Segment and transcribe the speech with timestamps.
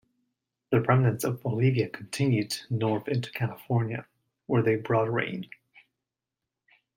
[0.71, 4.07] The remnants of Olivia continued north into California,
[4.47, 5.47] where they brought rain.